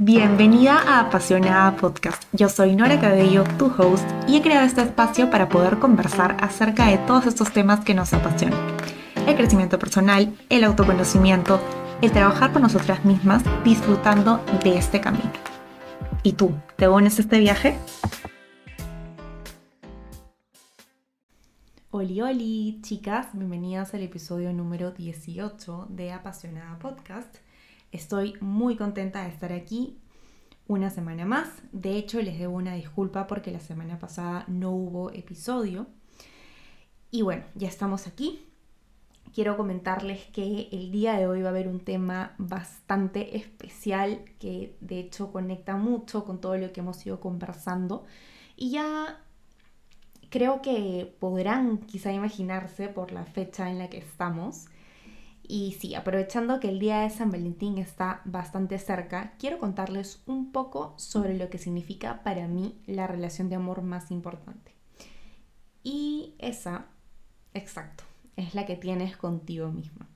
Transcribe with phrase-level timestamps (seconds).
[0.00, 2.22] Bienvenida a Apasionada Podcast.
[2.32, 6.86] Yo soy Nora Cabello, tu host, y he creado este espacio para poder conversar acerca
[6.86, 8.60] de todos estos temas que nos apasionan.
[9.26, 11.60] El crecimiento personal, el autoconocimiento,
[12.00, 15.32] el trabajar con nosotras mismas, disfrutando de este camino.
[16.22, 17.76] ¿Y tú, te unes a este viaje?
[21.90, 27.47] Oli, oli, chicas, bienvenidas al episodio número 18 de Apasionada Podcast.
[27.92, 29.98] Estoy muy contenta de estar aquí
[30.66, 31.48] una semana más.
[31.72, 35.86] De hecho, les debo una disculpa porque la semana pasada no hubo episodio.
[37.10, 38.44] Y bueno, ya estamos aquí.
[39.34, 44.76] Quiero comentarles que el día de hoy va a haber un tema bastante especial que
[44.80, 48.04] de hecho conecta mucho con todo lo que hemos ido conversando.
[48.56, 49.22] Y ya
[50.28, 54.66] creo que podrán quizá imaginarse por la fecha en la que estamos
[55.50, 60.52] y sí, aprovechando que el día de San Valentín está bastante cerca, quiero contarles un
[60.52, 64.74] poco sobre lo que significa para mí la relación de amor más importante.
[65.82, 66.84] Y esa,
[67.54, 68.04] exacto,
[68.36, 70.06] es la que tienes contigo misma.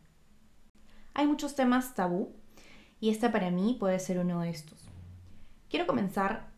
[1.15, 2.35] Hay muchos temas tabú
[3.01, 4.87] y este para mí puede ser uno de estos.
[5.70, 6.51] Quiero comenzar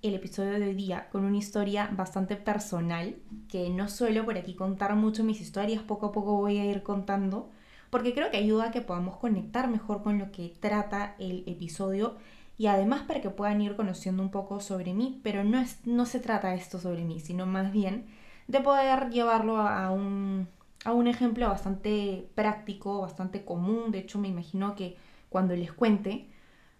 [0.00, 3.14] el episodio de hoy día con una historia bastante personal,
[3.50, 6.82] que no suelo por aquí contar mucho mis historias, poco a poco voy a ir
[6.82, 7.50] contando
[7.92, 12.16] porque creo que ayuda a que podamos conectar mejor con lo que trata el episodio
[12.56, 16.06] y además para que puedan ir conociendo un poco sobre mí, pero no, es, no
[16.06, 18.06] se trata esto sobre mí, sino más bien
[18.48, 20.48] de poder llevarlo a un,
[20.86, 23.90] a un ejemplo bastante práctico, bastante común.
[23.90, 24.96] De hecho, me imagino que
[25.28, 26.30] cuando les cuente,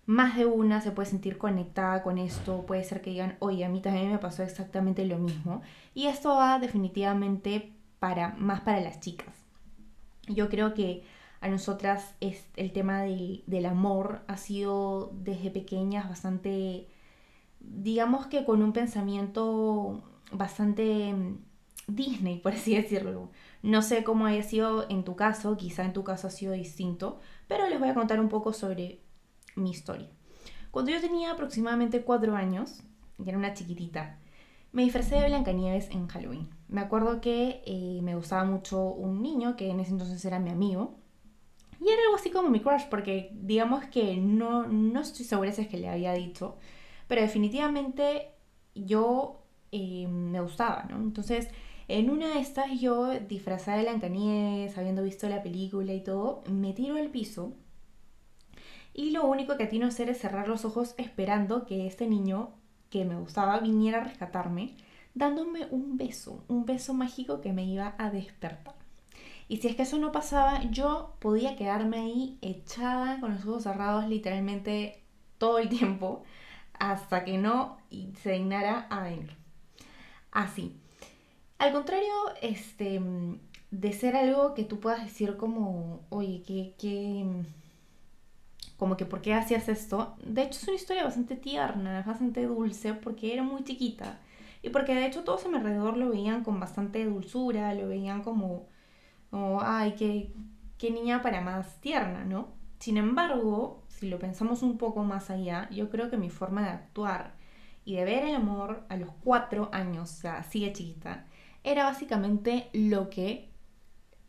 [0.06, 3.68] más de una se puede sentir conectada con esto, puede ser que digan, oye, a
[3.68, 5.60] mí también me pasó exactamente lo mismo.
[5.92, 9.41] Y esto va definitivamente para, más para las chicas.
[10.28, 11.04] Yo creo que
[11.40, 16.86] a nosotras es, el tema del, amor ha sido desde pequeñas bastante,
[17.58, 21.38] digamos que con un pensamiento bastante mm,
[21.88, 23.30] Disney, por así decirlo.
[23.62, 27.18] No sé cómo haya sido en tu caso, quizá en tu caso ha sido distinto,
[27.48, 29.00] pero les voy a contar un poco sobre
[29.56, 30.08] mi historia.
[30.70, 32.82] Cuando yo tenía aproximadamente cuatro años,
[33.18, 34.18] y era una chiquitita,
[34.72, 36.48] me disfracé de Blancanieves en Halloween.
[36.68, 40.50] Me acuerdo que eh, me gustaba mucho un niño que en ese entonces era mi
[40.50, 40.98] amigo.
[41.80, 45.62] Y era algo así como mi crush, porque digamos que no, no estoy segura si
[45.62, 46.56] es que le había dicho,
[47.08, 48.30] pero definitivamente
[48.74, 50.96] yo eh, me gustaba, ¿no?
[50.96, 51.48] Entonces,
[51.88, 56.72] en una de estas yo, disfrazada de Blancanieves, habiendo visto la película y todo, me
[56.72, 57.52] tiro al piso
[58.94, 62.50] y lo único que atino a hacer es cerrar los ojos esperando que este niño
[62.92, 64.76] que me gustaba viniera a rescatarme,
[65.14, 68.74] dándome un beso, un beso mágico que me iba a despertar.
[69.48, 73.62] Y si es que eso no pasaba, yo podía quedarme ahí echada con los ojos
[73.62, 75.02] cerrados literalmente
[75.38, 76.22] todo el tiempo
[76.78, 77.78] hasta que no
[78.22, 79.34] se dignara a venir.
[80.30, 80.76] Así.
[81.58, 83.00] Al contrario, este,
[83.70, 87.24] de ser algo que tú puedas decir como, oye, que, que
[88.82, 90.16] como que por qué hacías esto.
[90.24, 94.18] De hecho es una historia bastante tierna, bastante dulce, porque era muy chiquita.
[94.60, 98.24] Y porque de hecho todos a mi alrededor lo veían con bastante dulzura, lo veían
[98.24, 98.66] como,
[99.30, 100.32] como ay, qué,
[100.78, 102.48] qué niña para más tierna, ¿no?
[102.80, 106.70] Sin embargo, si lo pensamos un poco más allá, yo creo que mi forma de
[106.70, 107.34] actuar
[107.84, 111.26] y de ver el amor a los cuatro años, o sea, así de chiquita,
[111.62, 113.51] era básicamente lo que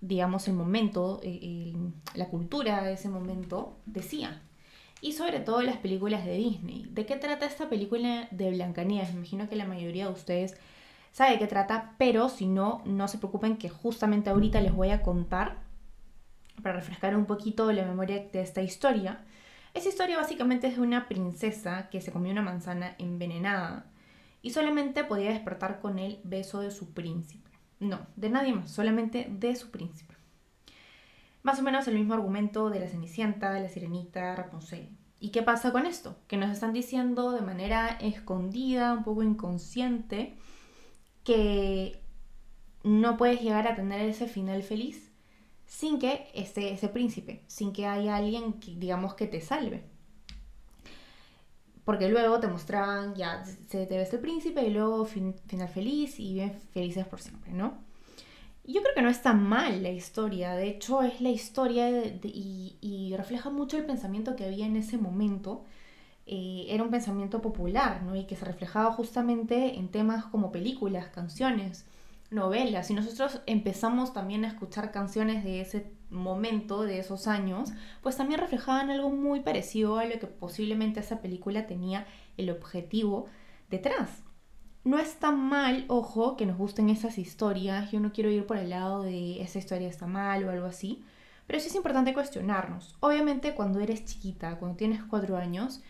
[0.04, 1.74] digamos, el momento, eh,
[2.14, 4.42] la cultura de ese momento decía.
[5.00, 6.88] Y sobre todo las películas de Disney.
[6.92, 9.12] ¿De qué trata esta película de Blancanieves?
[9.14, 10.58] Me imagino que la mayoría de ustedes
[11.14, 14.90] sabe de qué trata, pero si no, no se preocupen que justamente ahorita les voy
[14.90, 15.62] a contar
[16.62, 19.24] para refrescar un poquito la memoria de esta historia.
[19.74, 23.86] Esa historia básicamente es de una princesa que se comió una manzana envenenada
[24.42, 27.53] y solamente podía despertar con el beso de su príncipe.
[27.84, 30.16] No, de nadie más, solamente de su príncipe.
[31.42, 34.90] Más o menos el mismo argumento de la Cenicienta, de la Sirenita, Rapunzel.
[35.20, 36.16] ¿Y qué pasa con esto?
[36.28, 40.38] Que nos están diciendo de manera escondida, un poco inconsciente,
[41.26, 42.02] que
[42.84, 45.12] no puedes llegar a tener ese final feliz
[45.66, 49.84] sin que esté ese príncipe, sin que haya alguien que digamos que te salve
[51.86, 56.34] porque luego te mostraban, ya se te ves el príncipe y luego final feliz y
[56.34, 57.74] bien felices por siempre, ¿no?
[58.66, 61.90] Y yo creo que no es tan mal la historia, de hecho es la historia
[62.24, 65.66] y, refleja mucho el pensamiento que había en ese momento.
[66.26, 68.16] Eh, era un pensamiento popular, ¿no?
[68.16, 71.86] Y que se reflejaba justamente en temas como películas, canciones,
[72.32, 72.90] novelas.
[72.90, 77.72] Y nosotros empezamos también a escuchar canciones de ese momento de esos años,
[78.02, 82.08] pues también reflejaban algo muy parecido a lo que posiblemente esa película tenía
[82.38, 83.26] el objetivo
[83.70, 84.24] detrás.
[84.84, 87.92] No es tan mal, ojo, que nos gusten esas historias.
[87.92, 91.04] Yo no quiero ir por el lado de esa historia está mal o algo así.
[91.48, 92.96] Pero sí es importante cuestionarnos.
[93.00, 95.82] Obviamente cuando eres chiquita, cuando tienes cuatro años,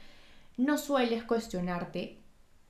[0.57, 2.19] no sueles cuestionarte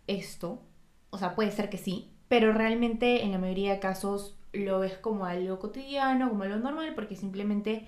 [0.07, 0.61] esto.
[1.09, 4.97] O sea, puede ser que sí, pero realmente en la mayoría de casos lo ves
[4.97, 7.87] como algo cotidiano, como algo normal, porque simplemente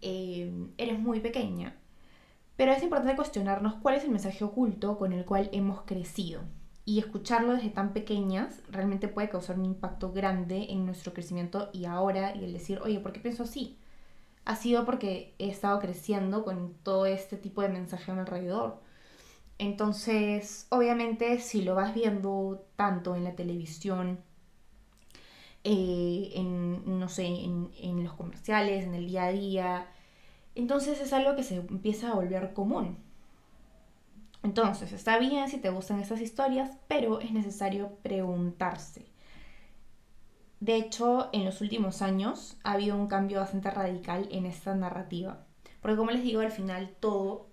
[0.00, 1.76] eh, eres muy pequeña.
[2.56, 6.42] Pero es importante cuestionarnos cuál es el mensaje oculto con el cual hemos crecido.
[6.84, 11.86] Y escucharlo desde tan pequeñas realmente puede causar un impacto grande en nuestro crecimiento y
[11.86, 13.78] ahora, y el decir, oye, ¿por qué pienso así?
[14.44, 18.80] Ha sido porque he estado creciendo con todo este tipo de mensaje a mi alrededor.
[19.58, 24.18] Entonces, obviamente, si lo vas viendo tanto en la televisión,
[25.64, 29.86] eh, en, no sé, en, los comerciales, en el día a día.
[30.54, 32.98] Entonces es algo que se empieza a volver común.
[34.42, 39.06] Entonces, está bien si te gustan esas historias, pero es necesario preguntarse.
[40.58, 45.44] De hecho, en los últimos años ha habido un cambio bastante radical en esta narrativa.
[45.80, 47.48] Porque como les digo, al final todo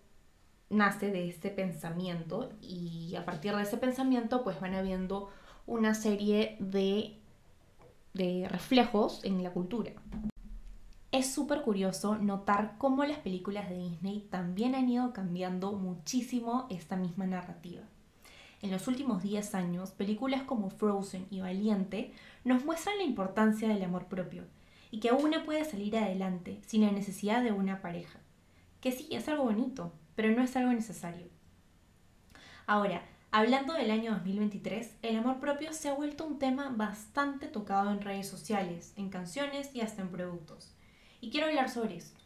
[0.70, 5.30] nace de este pensamiento y a partir de ese pensamiento pues van habiendo
[5.66, 7.19] una serie de
[8.14, 9.92] de reflejos en la cultura.
[11.12, 16.96] Es súper curioso notar cómo las películas de Disney también han ido cambiando muchísimo esta
[16.96, 17.82] misma narrativa.
[18.62, 22.14] En los últimos 10 años, películas como Frozen y Valiente
[22.44, 24.44] nos muestran la importancia del amor propio
[24.92, 28.20] y que una puede salir adelante sin la necesidad de una pareja.
[28.82, 31.28] Que sí, es algo bonito, pero no es algo necesario.
[32.68, 37.92] Ahora, Hablando del año 2023, el amor propio se ha vuelto un tema bastante tocado
[37.92, 40.74] en redes sociales, en canciones y hasta en productos.
[41.22, 42.20] Y quiero hablar sobre esto.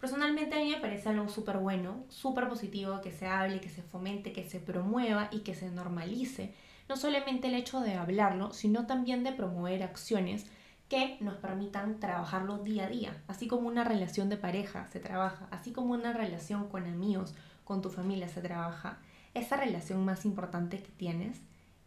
[0.00, 3.82] Personalmente a mí me parece algo súper bueno, súper positivo que se hable, que se
[3.82, 6.52] fomente, que se promueva y que se normalice.
[6.88, 10.46] No solamente el hecho de hablarlo, sino también de promover acciones
[10.88, 15.46] que nos permitan trabajarlo día a día, así como una relación de pareja se trabaja,
[15.52, 18.98] así como una relación con amigos, con tu familia se trabaja
[19.34, 21.40] esa relación más importante que tienes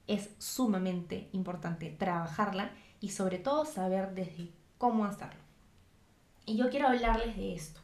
[0.07, 5.39] es sumamente importante trabajarla y sobre todo saber desde cómo hacerlo.
[6.45, 7.79] Y yo quiero hablarles de esto,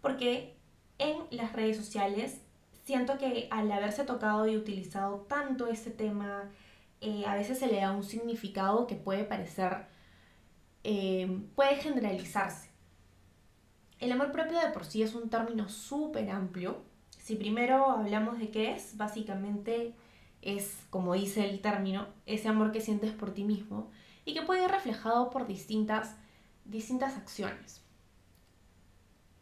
[0.00, 0.56] porque
[0.98, 2.40] en las redes sociales
[2.84, 6.50] siento que al haberse tocado y utilizado tanto ese tema,
[7.00, 9.86] eh, a veces se le da un significado que puede parecer,
[10.84, 12.70] eh, puede generalizarse.
[13.98, 16.82] El amor propio de por sí es un término súper amplio
[17.26, 19.96] si primero hablamos de qué es, básicamente
[20.42, 23.90] es, como dice el término, ese amor que sientes por ti mismo
[24.24, 26.14] y que puede ir reflejado por distintas,
[26.64, 27.82] distintas acciones.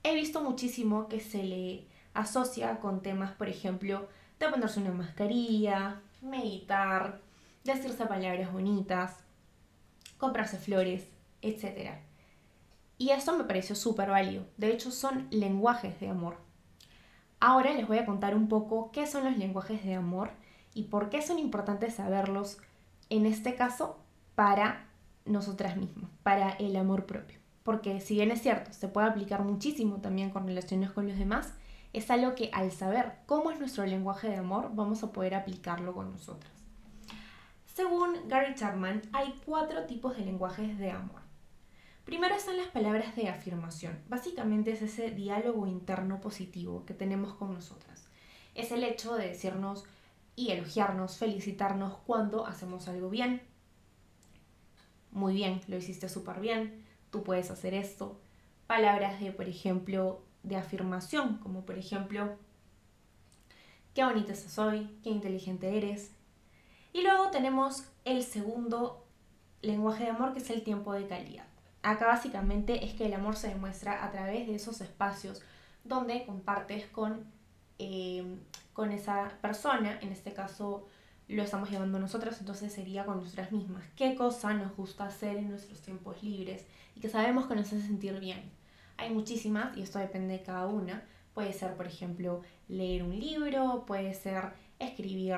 [0.03, 4.09] He visto muchísimo que se le asocia con temas, por ejemplo,
[4.39, 7.21] de ponerse una mascarilla, meditar,
[7.65, 9.19] decirse palabras bonitas,
[10.17, 11.07] comprarse flores,
[11.43, 11.99] etc.
[12.97, 14.47] Y esto me pareció súper válido.
[14.57, 16.44] De hecho, son lenguajes de amor.
[17.47, 20.31] Ahora les voy a contar un poco qué son los lenguajes de amor
[20.73, 22.57] y por qué son importantes saberlos,
[23.11, 23.99] en este caso,
[24.35, 24.87] para
[25.27, 27.39] nosotras mismas, para el amor propio.
[27.63, 31.53] Porque si bien es cierto, se puede aplicar muchísimo también con relaciones con los demás,
[31.93, 35.93] es algo que al saber cómo es nuestro lenguaje de amor, vamos a poder aplicarlo
[35.93, 36.51] con nosotras.
[37.67, 41.24] Según Gary Chapman, hay cuatro tipos de lenguajes de amor.
[42.05, 43.99] Primero están las palabras de afirmación.
[44.09, 48.05] Básicamente es ese diálogo interno positivo que tenemos con nosotras.
[48.55, 49.85] Es el hecho de decirnos
[50.37, 53.41] y elogiarnos, felicitarnos cuando hacemos algo bien.
[55.13, 58.21] Muy bien, lo hiciste súper bien, tú puedes hacer esto.
[58.67, 62.37] Palabras de, por ejemplo, de afirmación, como por ejemplo,
[63.95, 66.13] qué bonita estás hoy, qué inteligente eres.
[66.93, 69.07] Y luego tenemos el segundo
[69.63, 71.54] lenguaje de amor, que es el tiempo de calidad.
[71.85, 75.43] Acá básicamente es que el amor se demuestra a través de esos espacios
[75.85, 77.27] donde compartes con,
[77.79, 78.41] em,
[78.73, 80.89] con esa persona, en este caso
[81.29, 83.85] lo estamos llevando nosotras, entonces sería con nosotras mismas.
[83.97, 86.65] ¿Qué cosa nos gusta hacer en nuestros tiempos libres
[86.97, 88.51] y que sabemos que nos hace sentir bien?
[88.97, 91.05] Hay muchísimas y esto depende de cada una.
[91.35, 95.37] Puede ser, por ejemplo, leer un libro, puede ser escribir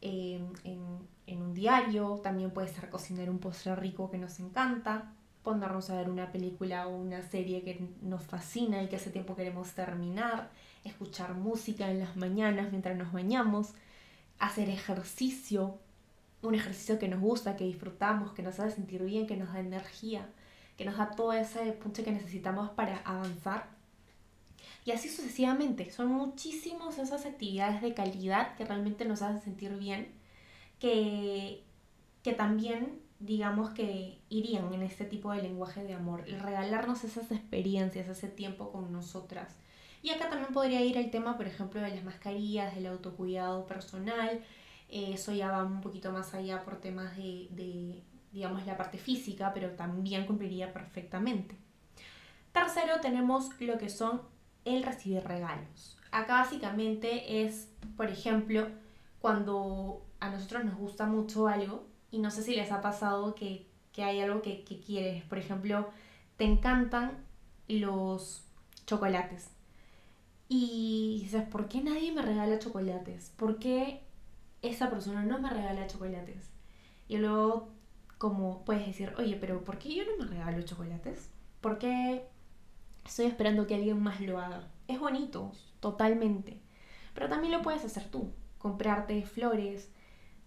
[0.00, 5.13] em, en, en un diario, también puede ser cocinar un postre rico que nos encanta,
[5.44, 9.36] ponernos a ver una película o una serie que nos fascina y que hace tiempo
[9.36, 10.50] queremos terminar,
[10.84, 13.74] escuchar música en las mañanas mientras nos bañamos,
[14.38, 15.78] hacer ejercicio,
[16.42, 19.60] un ejercicio que nos gusta, que disfrutamos, que nos hace sentir bien, que nos da
[19.60, 20.28] energía.
[20.76, 23.68] que nos da todo ese punche que necesitamos para avanzar.
[24.84, 25.90] Y así sucesivamente.
[25.92, 30.08] Son muchísimas esas actividades de calidad que realmente nos hacen sentir bien,
[30.80, 31.62] que,
[32.24, 37.30] que también digamos que irían en este tipo de lenguaje de amor, el regalarnos esas
[37.30, 39.56] experiencias, ese tiempo con nosotras.
[40.02, 44.42] Y acá también podría ir el tema, por ejemplo, de las mascarillas, del autocuidado personal.
[44.90, 48.02] Eh, eso ya va un poquito más allá por temas de, de,
[48.32, 51.56] digamos, la parte física, pero también cumpliría perfectamente.
[52.52, 54.20] Tercero, tenemos lo que son
[54.64, 55.96] el recibir regalos.
[56.10, 58.68] Acá básicamente es, por ejemplo,
[59.20, 63.66] cuando a nosotros nos gusta mucho algo, y no sé si les ha pasado que,
[63.96, 65.24] hay algo que, que quieres.
[65.24, 65.88] Por ejemplo,
[66.36, 67.24] te encantan
[67.66, 68.44] los
[68.86, 69.50] chocolates.
[70.48, 73.32] Y dices, ¿por qué nadie me regala chocolates?
[73.36, 74.02] ¿Por qué
[74.62, 76.50] esa persona no me regala chocolates?
[77.08, 77.70] Y luego,
[78.18, 81.30] como puedes decir, oye, pero ¿por qué yo no me regalo chocolates?
[81.60, 82.28] ¿Por qué
[83.04, 84.68] estoy esperando que alguien más lo haga?
[84.86, 86.60] Es bonito, totalmente.
[87.12, 88.30] Pero también lo puedes hacer tú.
[88.58, 89.90] Comprarte flores,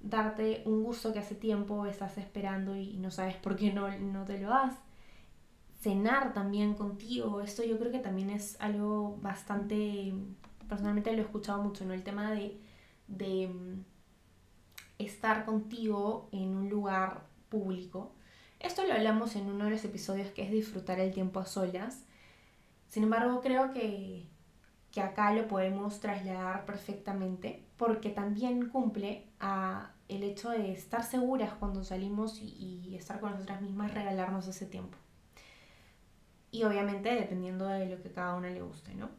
[0.10, 4.24] darte un gusto que hace tiempo estás esperando y no sabes por qué no, no
[4.26, 4.76] te lo das.
[5.82, 10.14] Cenar también contigo, esto yo creo que también es algo bastante,
[10.68, 11.94] personalmente lo he escuchado mucho, ¿no?
[11.94, 12.60] El tema de,
[13.08, 13.84] de mm,
[14.98, 18.14] estar contigo en un lugar público.
[18.60, 22.06] Esto lo hablamos en uno de los episodios que es disfrutar el tiempo a solas.
[22.88, 24.26] Sin embargo, creo que,
[24.92, 31.54] que acá lo podemos trasladar perfectamente porque también cumple a el hecho de estar seguras
[31.54, 34.98] cuando salimos y, estar con nosotras mismas, regalarnos ese tiempo.
[36.52, 39.10] Y obviamente dependiendo de lo que cada una le guste, ¿no?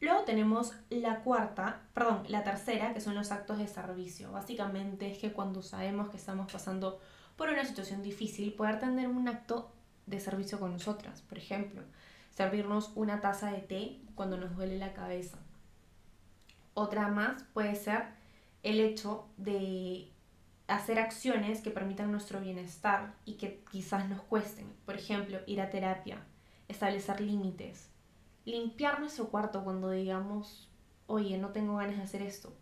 [0.00, 4.30] Luego tenemos la cuarta, perdón, la tercera, que son los actos de servicio.
[4.30, 7.00] Básicamente es que cuando sabemos que estamos pasando
[7.36, 9.72] por una situación difícil, poder tener un acto
[10.06, 11.22] de servicio con nosotras.
[11.22, 11.82] Por ejemplo,
[12.30, 15.38] servirnos una taza de té cuando nos duele la cabeza.
[16.74, 18.17] Otra más puede ser
[18.68, 20.12] el hecho de
[20.66, 24.66] hacer acciones que permitan nuestro bienestar y que quizás nos cuesten.
[24.84, 26.18] Por ejemplo, ir a terapia,
[26.68, 27.88] establecer límites,
[28.44, 30.68] limpiar nuestro cuarto cuando digamos,
[31.06, 32.52] oye, no tengo ganas de hacer esto,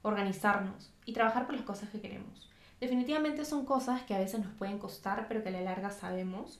[0.00, 2.50] organizarnos y trabajar por las cosas que queremos.
[2.80, 6.58] Definitivamente son cosas que a veces nos pueden costar, pero que a la larga sabemos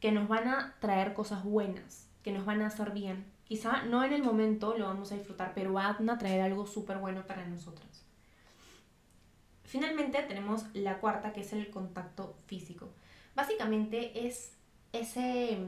[0.00, 4.02] que nos van a traer cosas buenas, que nos van a hacer bien Quizá no
[4.02, 7.46] en el momento lo vamos a disfrutar, pero van a traer algo súper bueno para
[7.46, 8.04] nosotros.
[9.66, 12.88] Finalmente tenemos la cuarta, que es el contacto físico.
[13.34, 14.52] Básicamente es
[14.92, 15.58] ese,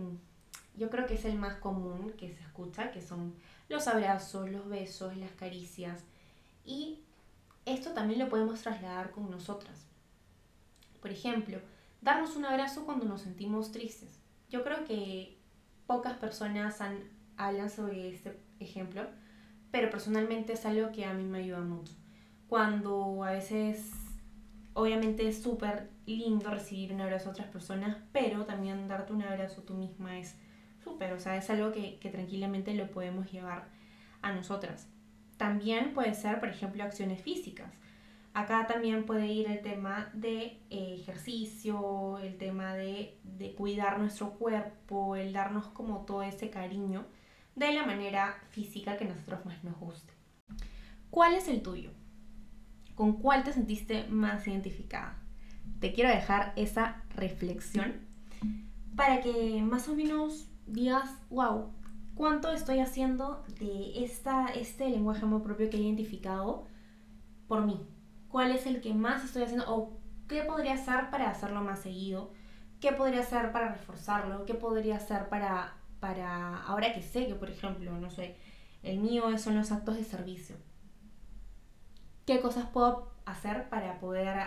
[0.77, 3.35] yo creo que es el más común que se escucha, que son
[3.69, 6.01] los abrazos, los besos, las caricias.
[6.65, 7.01] Y
[7.67, 9.85] esto también lo podemos trasladar con nosotras.
[11.01, 11.61] Por ejemplo,
[12.01, 14.19] darnos un abrazo cuando nos sentimos tristes.
[14.49, 15.37] Yo creo que
[15.87, 19.07] pocas personas han hablan sobre este ejemplo,
[19.71, 21.93] pero personalmente es algo que a mí me ayuda mucho.
[22.49, 23.93] Cuando a veces,
[24.73, 29.63] obviamente es súper lindo recibir un abrazo a otras personas, pero también darte un abrazo
[29.63, 30.37] tú misma es
[30.83, 33.69] súper, o sea, es algo que, que tranquilamente lo podemos llevar
[34.23, 34.89] a nosotras.
[35.37, 37.73] También puede ser, por ejemplo, acciones físicas.
[38.35, 44.31] Acá también puede ir el tema de eh, ejercicio, el tema de, de, cuidar nuestro
[44.35, 47.05] cuerpo, el darnos como todo ese cariño
[47.57, 50.13] de la manera física que a nosotros más nos guste.
[51.11, 51.91] ¿Cuál es el tuyo?
[52.99, 55.17] ¿Con cuál te sentiste más identificada?
[55.79, 57.95] Te quiero dejar esa reflexión
[58.97, 61.71] para que más o menos digas, wow,
[62.17, 66.67] ¿cuánto estoy haciendo de esta, este lenguaje amor propio que he identificado
[67.47, 67.87] por mí?
[68.27, 69.73] ¿Cuál es el que más estoy haciendo?
[69.73, 72.33] ¿O qué podría hacer para hacerlo más seguido?
[72.81, 74.45] ¿Qué podría hacer para reforzarlo?
[74.45, 78.37] ¿Qué podría hacer para para, ahora que sé que, por ejemplo, no sé,
[78.83, 80.57] el mío son los actos de servicio.
[82.29, 84.39] ¿Qué cosas puedo hacer para poder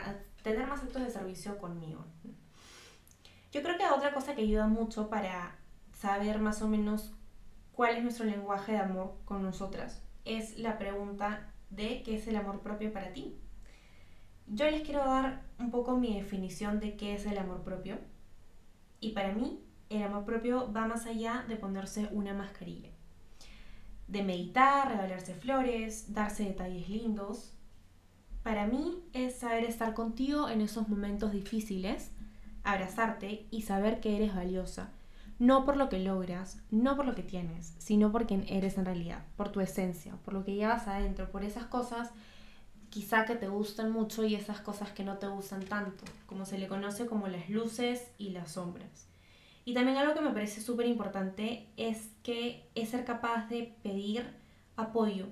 [0.43, 2.05] tener más actos de servicio conmigo?
[3.51, 5.55] Yo creo que otra cosa que ayuda mucho para
[5.91, 7.15] saber más o menos
[7.71, 12.35] cuál es nuestro lenguaje de amor con nosotras es la pregunta de qué es el
[12.35, 13.35] amor propio para ti.
[14.45, 17.97] Yo les quiero dar un poco mi definición de qué es el amor propio.
[18.99, 19.59] Y para mí,
[19.89, 22.91] el amor propio va más allá de ponerse una mascarilla.
[24.07, 27.57] De meditar, regalarse flores, darse detalles lindos.
[28.43, 32.09] Para mí es saber estar contigo en esos momentos difíciles,
[32.63, 34.89] abrazarte y saber que eres valiosa.
[35.37, 38.85] No por lo que logras, no por lo que tienes, sino por quien eres en
[38.85, 42.09] realidad, por tu esencia, por lo que llevas adentro, por esas cosas
[42.89, 46.57] quizá que te gustan mucho y esas cosas que no te gustan tanto, como se
[46.57, 49.07] le conoce como las luces y las sombras.
[49.65, 54.25] Y también algo que me parece súper importante es que es ser capaz de pedir
[54.75, 55.27] apoyo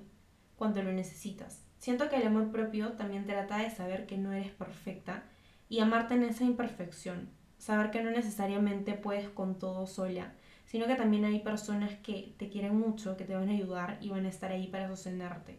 [0.56, 1.69] cuando lo necesitas.
[1.80, 5.24] Siento que el amor propio también trata de saber que no eres perfecta
[5.68, 7.28] y amarte en esa imperfección.
[7.58, 10.32] Saber que no necesariamente puedes con todo sola,
[10.64, 14.10] sino que también hay personas que te quieren mucho, que te van a ayudar y
[14.10, 15.58] van a estar ahí para sostenerte.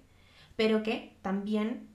[0.55, 1.89] Pero que también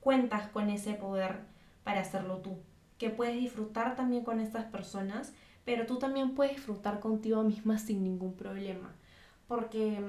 [0.00, 1.42] cuentas con ese poder
[1.84, 2.58] para hacerlo tú.
[2.98, 5.32] Que puedes disfrutar también con estas personas
[5.64, 8.94] pero tú también puedes disfrutar contigo misma sin ningún problema.
[9.46, 10.00] Porque,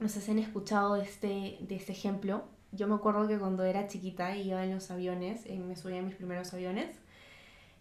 [0.00, 2.44] no sé si han escuchado de este, de este ejemplo.
[2.72, 6.00] Yo me acuerdo que cuando era chiquita y iba en los aviones, eh, me subía
[6.00, 6.96] a mis primeros aviones,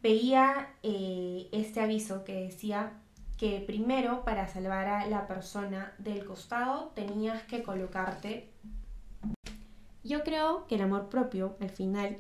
[0.04, 2.94] veía eh, este aviso que decía
[3.38, 8.50] que primero para salvar a la persona del costado tenías que colocarte.
[10.04, 12.18] Yo creo que el amor propio al final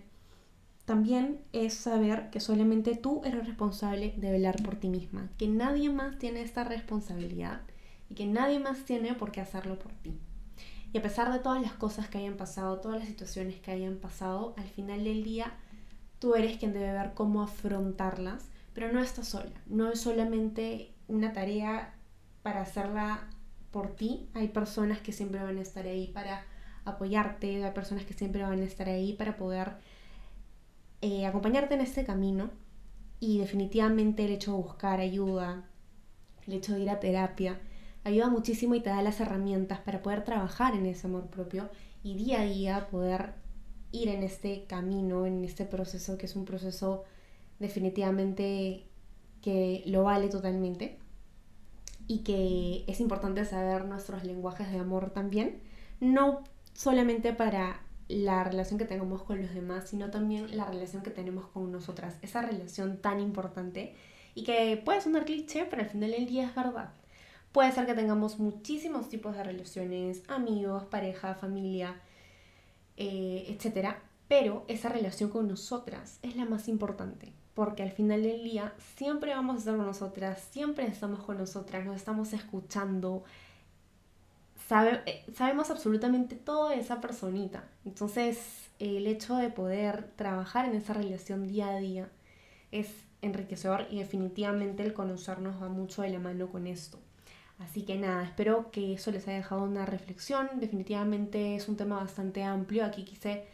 [0.86, 5.90] también es saber que solamente tú eres responsable de velar por ti misma, que nadie
[5.90, 7.62] más tiene esta responsabilidad
[8.10, 10.20] y que nadie más tiene por qué hacerlo por ti.
[10.92, 13.98] Y a pesar de todas las cosas que hayan pasado, todas las situaciones que hayan
[13.98, 15.54] pasado, al final del día
[16.18, 21.34] tú eres quien debe ver cómo afrontarlas, pero no estás sola, no es solamente una
[21.34, 21.94] tarea
[22.42, 23.30] para hacerla
[23.72, 26.44] por ti, hay personas que siempre van a estar ahí para
[26.86, 29.74] apoyarte, hay personas que siempre van a estar ahí para poder
[31.02, 32.50] eh, acompañarte en este camino.
[33.20, 35.66] Y definitivamente el hecho de buscar ayuda,
[36.48, 37.60] el hecho de ir a terapia,
[38.04, 41.70] ayuda muchísimo y te da las herramientas para poder trabajar en ese amor propio
[42.04, 43.34] y día a día poder
[43.92, 47.04] ir en este camino, en este proceso que es un proceso
[47.60, 48.86] definitivamente
[49.42, 50.98] que lo vale totalmente
[52.08, 55.62] y que es importante saber nuestros lenguajes de amor también,
[56.00, 61.12] no solamente para la relación que tengamos con los demás, sino también la relación que
[61.12, 62.16] tenemos con nosotras.
[62.24, 63.94] Esa relación tan importante
[64.34, 66.92] y que puede sonar cliché, pero al final del día es verdad.
[67.52, 72.00] Puede ser que tengamos muchísimos tipos de relaciones, amigos, pareja, familia,
[72.96, 73.96] eh, etc.
[74.28, 79.34] Pero esa relación con nosotras es la más importante, porque al final del día siempre
[79.34, 83.24] vamos a estar con nosotras, siempre estamos con nosotras, nos estamos escuchando,
[84.70, 87.64] eh, sabemos absolutamente todo de esa personita.
[87.86, 92.10] Entonces, el hecho de poder trabajar en esa relación día a día
[92.72, 92.88] es
[93.24, 97.00] enriquecedor y definitivamente el conocernos va mucho de la mano con esto.
[97.60, 100.50] Así que nada, espero que eso les haya dejado una reflexión.
[100.56, 102.86] Definitivamente es un tema bastante amplio.
[102.86, 103.46] Aquí quise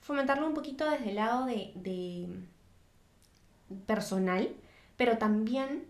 [0.00, 2.28] fomentarlo un poquito desde el lado de, de
[3.86, 4.48] personal,
[4.96, 5.86] pero también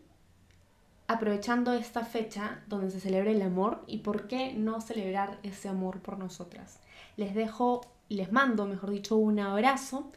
[1.09, 6.01] aprovechando esta fecha donde se celebra el amor y por qué no celebrar ese amor
[6.01, 6.81] por nosotras.
[7.17, 10.11] Les dejo, les mando, mejor dicho, un abrazo.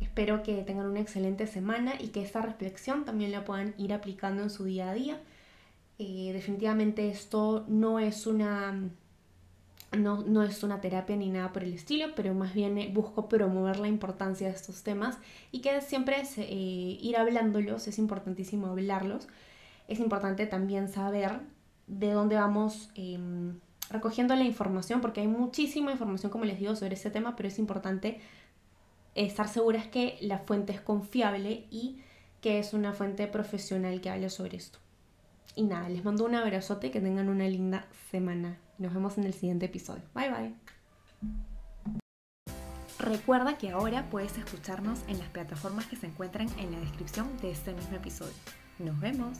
[0.00, 4.42] Espero que tengan una excelente semana y que esta reflexión también la puedan ir aplicando
[4.42, 5.20] en su día a día.
[5.98, 8.90] Eh, definitivamente esto no es una
[9.96, 13.78] no, no, es una terapia ni nada por el estilo, pero más bien busco promover
[13.78, 15.18] la importancia de estos temas
[15.50, 19.28] y que siempre es, eh, ir hablándolos, es importantísimo hablarlos,
[19.88, 21.40] es importante también saber
[21.86, 23.58] de dónde vamos em,
[23.90, 27.58] recogiendo la información, porque hay muchísima información, como les digo, sobre ese tema, pero es
[27.58, 28.20] importante
[29.14, 32.02] estar seguras que la fuente es confiable y
[32.42, 34.78] que es una fuente profesional que habla sobre esto.
[35.54, 38.58] Y nada, les mando un abrazote que tengan una linda semana.
[38.78, 40.02] Nos vemos en el siguiente episodio.
[40.14, 40.54] Bye bye.
[42.98, 47.50] Recuerda que ahora puedes escucharnos en las plataformas que se encuentran en la descripción de
[47.52, 48.34] este mismo episodio.
[48.78, 49.38] Nos vemos.